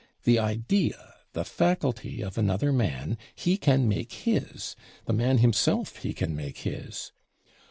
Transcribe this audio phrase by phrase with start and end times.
[0.23, 6.11] The idea, the faculty of another man, he can make his; the man himself he
[6.11, 7.11] can make his.